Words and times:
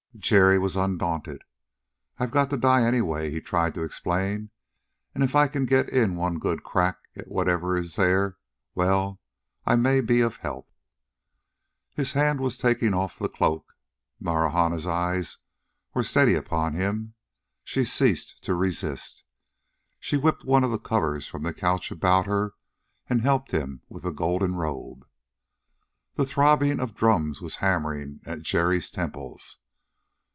Jerry 0.17 0.59
was 0.59 0.75
undaunted. 0.75 1.41
"I've 2.19 2.29
got 2.31 2.49
to 2.51 2.57
die 2.57 2.83
anyway," 2.83 3.31
he 3.31 3.39
tried 3.41 3.73
to 3.73 3.81
explain, 3.81 4.51
"and 5.15 5.23
if 5.23 5.35
I 5.35 5.47
can 5.47 5.65
get 5.65 5.89
in 5.89 6.15
one 6.17 6.37
good 6.37 6.63
crack 6.63 6.97
at 7.15 7.29
whatever 7.29 7.75
is 7.77 7.95
there 7.95 8.37
well, 8.75 9.19
I 9.65 9.77
may 9.77 9.99
be 10.01 10.19
of 10.19 10.37
help." 10.37 10.69
His 11.95 12.11
hand 12.11 12.39
was 12.41 12.57
taking 12.57 12.93
off 12.93 13.17
the 13.17 13.29
cloak. 13.29 13.73
Marahna's 14.19 14.85
eyes 14.85 15.37
were 15.95 16.03
steady 16.03 16.35
upon 16.35 16.73
him. 16.73 17.15
She 17.63 17.85
ceased 17.85 18.43
to 18.43 18.53
resist. 18.53 19.23
She 19.97 20.17
whipped 20.17 20.43
one 20.43 20.63
of 20.65 20.71
the 20.71 20.77
covers 20.77 21.25
from 21.27 21.43
the 21.43 21.53
couch 21.53 21.89
about 21.89 22.27
her 22.27 22.53
and 23.09 23.21
helped 23.21 23.51
him 23.51 23.81
with 23.89 24.03
the 24.03 24.11
golden 24.11 24.55
robe. 24.55 25.07
The 26.15 26.25
throbbing 26.25 26.79
of 26.81 26.95
drums 26.95 27.41
was 27.41 27.55
hammering 27.55 28.19
at 28.25 28.41
Jerry's 28.41 28.91
temples. 28.91 29.57